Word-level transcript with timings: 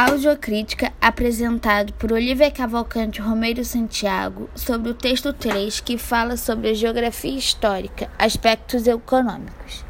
Audiocrítica 0.00 0.92
apresentado 1.00 1.92
por 1.94 2.12
Olivia 2.12 2.52
Cavalcante 2.52 3.20
Romeiro 3.20 3.64
Santiago 3.64 4.48
sobre 4.54 4.90
o 4.90 4.94
texto 4.94 5.32
3 5.32 5.80
que 5.80 5.98
fala 5.98 6.36
sobre 6.36 6.70
a 6.70 6.72
geografia 6.72 7.36
histórica, 7.36 8.08
aspectos 8.16 8.86
econômicos. 8.86 9.84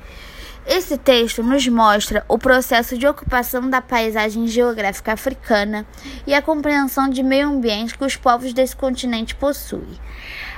Esse 0.66 0.96
texto 0.96 1.42
nos 1.42 1.68
mostra 1.68 2.24
o 2.26 2.38
processo 2.38 2.96
de 2.96 3.06
ocupação 3.06 3.68
da 3.68 3.82
paisagem 3.82 4.46
geográfica 4.46 5.12
africana 5.12 5.86
e 6.26 6.32
a 6.32 6.40
compreensão 6.40 7.10
de 7.10 7.22
meio 7.22 7.46
ambiente 7.46 7.98
que 7.98 8.04
os 8.06 8.16
povos 8.16 8.54
desse 8.54 8.74
continente 8.74 9.34
possuem. 9.34 9.98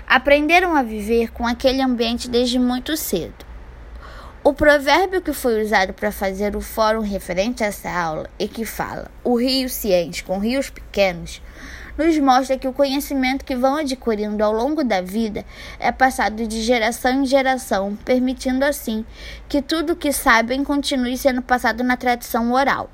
Aprenderam 0.07 0.77
a 0.77 0.83
viver 0.85 1.33
com 1.33 1.45
aquele 1.45 1.83
ambiente 1.83 2.31
desde 2.31 2.57
muito 2.57 2.97
cedo. 2.97 3.50
O 4.43 4.55
provérbio 4.55 5.21
que 5.21 5.35
foi 5.35 5.63
usado 5.63 5.93
para 5.93 6.11
fazer 6.11 6.57
o 6.57 6.63
fórum 6.63 7.03
referente 7.03 7.63
a 7.63 7.67
essa 7.67 7.91
aula 7.91 8.29
e 8.39 8.49
que 8.49 8.65
fala 8.65 9.11
o 9.23 9.39
rio 9.39 9.69
enche 9.85 10.25
com 10.25 10.39
rios 10.39 10.71
pequenos 10.71 11.43
nos 11.99 12.19
mostra 12.19 12.57
que 12.57 12.67
o 12.67 12.73
conhecimento 12.73 13.45
que 13.45 13.55
vão 13.55 13.77
adquirindo 13.77 14.43
ao 14.43 14.51
longo 14.51 14.83
da 14.83 15.03
vida 15.03 15.45
é 15.79 15.93
passado 15.93 16.47
de 16.47 16.63
geração 16.63 17.23
em 17.23 17.27
geração, 17.27 17.95
permitindo 18.03 18.65
assim 18.65 19.05
que 19.47 19.61
tudo 19.61 19.93
o 19.93 19.97
que 19.97 20.11
sabem 20.11 20.65
continue 20.65 21.19
sendo 21.19 21.43
passado 21.43 21.85
na 21.85 21.99
tradição 21.99 22.53
oral. 22.53 22.89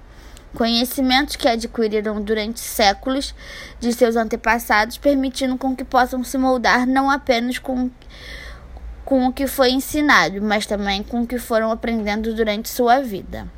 Conhecimentos 0.52 1.36
que 1.36 1.46
adquiriram 1.46 2.20
durante 2.20 2.58
séculos 2.58 3.32
de 3.78 3.92
seus 3.92 4.16
antepassados, 4.16 4.98
permitindo 4.98 5.56
com 5.56 5.76
que 5.76 5.84
possam 5.84 6.24
se 6.24 6.36
moldar 6.36 6.86
não 6.86 7.08
apenas 7.08 7.58
com 7.58 7.88
com 9.06 9.24
o 9.24 9.32
que 9.32 9.46
foi 9.46 9.70
ensinado, 9.70 10.42
mas 10.42 10.66
também 10.66 11.00
com 11.00 11.22
o 11.22 11.26
que 11.26 11.38
foram 11.38 11.70
aprendendo 11.70 12.34
durante 12.34 12.68
sua 12.68 13.00
vida. 13.00 13.48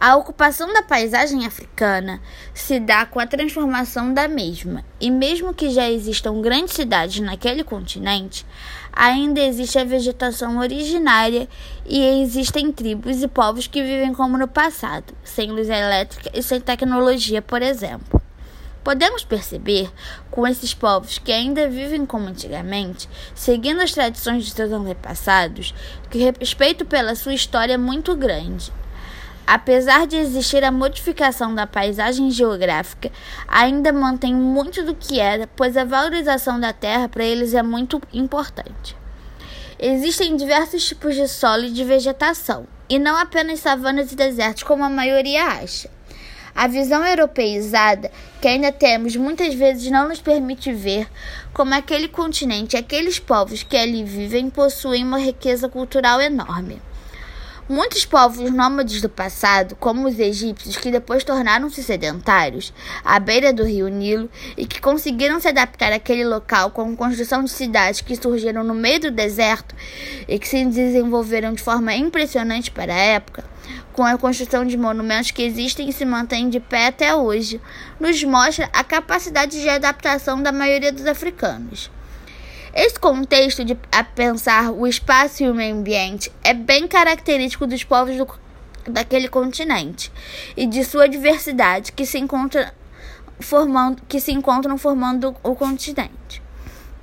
A 0.00 0.16
ocupação 0.16 0.72
da 0.72 0.82
paisagem 0.82 1.46
africana 1.46 2.20
se 2.54 2.80
dá 2.80 3.04
com 3.04 3.20
a 3.20 3.26
transformação 3.26 4.14
da 4.14 4.26
mesma, 4.26 4.82
e 4.98 5.10
mesmo 5.10 5.52
que 5.52 5.70
já 5.70 5.88
existam 5.88 6.40
grandes 6.40 6.74
cidades 6.74 7.20
naquele 7.20 7.62
continente, 7.62 8.46
ainda 8.90 9.40
existe 9.40 9.78
a 9.78 9.84
vegetação 9.84 10.58
originária 10.58 11.46
e 11.86 12.22
existem 12.22 12.72
tribos 12.72 13.22
e 13.22 13.28
povos 13.28 13.66
que 13.66 13.82
vivem 13.82 14.14
como 14.14 14.38
no 14.38 14.48
passado, 14.48 15.14
sem 15.22 15.50
luz 15.50 15.68
elétrica 15.68 16.30
e 16.32 16.42
sem 16.42 16.60
tecnologia, 16.60 17.42
por 17.42 17.60
exemplo. 17.60 18.23
Podemos 18.84 19.24
perceber, 19.24 19.90
com 20.30 20.46
esses 20.46 20.74
povos 20.74 21.18
que 21.18 21.32
ainda 21.32 21.66
vivem 21.70 22.04
como 22.04 22.28
antigamente, 22.28 23.08
seguindo 23.34 23.80
as 23.80 23.92
tradições 23.92 24.44
de 24.44 24.50
seus 24.50 24.70
antepassados, 24.70 25.74
que 26.10 26.18
respeito 26.18 26.84
pela 26.84 27.14
sua 27.14 27.32
história 27.32 27.72
é 27.72 27.78
muito 27.78 28.14
grande. 28.14 28.70
Apesar 29.46 30.06
de 30.06 30.16
existir 30.16 30.62
a 30.62 30.70
modificação 30.70 31.54
da 31.54 31.66
paisagem 31.66 32.30
geográfica, 32.30 33.10
ainda 33.48 33.90
mantém 33.90 34.34
muito 34.34 34.82
do 34.82 34.94
que 34.94 35.18
era, 35.18 35.46
pois 35.56 35.78
a 35.78 35.84
valorização 35.84 36.60
da 36.60 36.72
terra 36.74 37.08
para 37.08 37.24
eles 37.24 37.54
é 37.54 37.62
muito 37.62 38.02
importante. 38.12 38.94
Existem 39.78 40.36
diversos 40.36 40.84
tipos 40.84 41.14
de 41.14 41.26
solo 41.26 41.64
e 41.64 41.70
de 41.70 41.84
vegetação, 41.84 42.66
e 42.88 42.98
não 42.98 43.16
apenas 43.16 43.60
savanas 43.60 44.12
e 44.12 44.16
desertos 44.16 44.62
como 44.62 44.84
a 44.84 44.90
maioria 44.90 45.42
acha. 45.44 45.90
A 46.54 46.68
visão 46.68 47.04
europeizada 47.04 48.12
que 48.44 48.48
ainda 48.48 48.70
temos 48.70 49.16
muitas 49.16 49.54
vezes 49.54 49.90
não 49.90 50.06
nos 50.06 50.20
permite 50.20 50.70
ver 50.70 51.08
como 51.54 51.74
aquele 51.74 52.08
continente 52.08 52.76
e 52.76 52.78
aqueles 52.78 53.18
povos 53.18 53.62
que 53.62 53.74
ali 53.74 54.04
vivem 54.04 54.50
possuem 54.50 55.02
uma 55.02 55.18
riqueza 55.18 55.66
cultural 55.66 56.20
enorme. 56.20 56.78
Muitos 57.66 58.04
povos 58.04 58.50
nômades 58.50 59.00
do 59.00 59.08
passado, 59.08 59.74
como 59.76 60.06
os 60.06 60.18
egípcios, 60.18 60.76
que 60.76 60.90
depois 60.90 61.24
tornaram-se 61.24 61.82
sedentários 61.82 62.70
à 63.02 63.18
beira 63.18 63.50
do 63.50 63.64
rio 63.64 63.88
Nilo 63.88 64.28
e 64.58 64.66
que 64.66 64.78
conseguiram 64.78 65.40
se 65.40 65.48
adaptar 65.48 65.94
àquele 65.94 66.26
local 66.26 66.70
com 66.70 66.92
a 66.92 66.96
construção 66.96 67.44
de 67.44 67.50
cidades 67.50 68.02
que 68.02 68.14
surgiram 68.14 68.62
no 68.62 68.74
meio 68.74 69.00
do 69.00 69.10
deserto 69.10 69.74
e 70.28 70.38
que 70.38 70.46
se 70.46 70.62
desenvolveram 70.66 71.54
de 71.54 71.62
forma 71.62 71.94
impressionante 71.94 72.70
para 72.70 72.92
a 72.92 72.98
época, 72.98 73.53
com 73.92 74.04
a 74.04 74.18
construção 74.18 74.64
de 74.64 74.76
monumentos 74.76 75.30
que 75.30 75.42
existem 75.42 75.88
e 75.88 75.92
se 75.92 76.04
mantêm 76.04 76.48
de 76.48 76.60
pé 76.60 76.88
até 76.88 77.14
hoje, 77.14 77.60
nos 77.98 78.22
mostra 78.24 78.68
a 78.72 78.82
capacidade 78.82 79.60
de 79.60 79.68
adaptação 79.68 80.42
da 80.42 80.52
maioria 80.52 80.92
dos 80.92 81.06
africanos. 81.06 81.90
Esse 82.74 82.98
contexto 82.98 83.64
de 83.64 83.78
pensar 84.16 84.72
o 84.72 84.86
espaço 84.86 85.44
e 85.44 85.48
o 85.48 85.54
meio 85.54 85.76
ambiente 85.76 86.32
é 86.42 86.52
bem 86.52 86.88
característico 86.88 87.68
dos 87.68 87.84
povos 87.84 88.16
do, 88.16 88.26
daquele 88.90 89.28
continente 89.28 90.10
e 90.56 90.66
de 90.66 90.84
sua 90.84 91.08
diversidade 91.08 91.92
que 91.92 92.04
se, 92.04 92.18
encontra 92.18 92.74
formando, 93.38 94.02
que 94.08 94.18
se 94.18 94.32
encontram 94.32 94.76
formando 94.76 95.36
o 95.42 95.54
continente. 95.54 96.43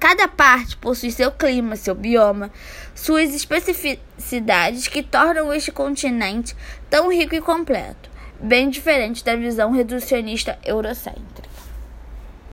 Cada 0.02 0.28
parte 0.28 0.76
possui 0.78 1.12
seu 1.12 1.32
clima, 1.32 1.76
seu 1.76 1.94
bioma, 1.94 2.50
suas 2.96 3.36
especificidades 3.36 4.88
que 4.88 5.04
tornam 5.04 5.54
este 5.54 5.72
continente 5.72 6.56
tão 6.90 7.12
rico 7.12 7.36
e 7.36 7.40
completo, 7.40 8.10
bem 8.40 8.72
diferente 8.72 9.24
da 9.24 9.36
visão 9.36 9.72
reducionista 9.72 10.58
eurocêntrica. 10.66 11.41